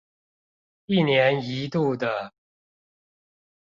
[0.87, 2.33] 一年一度的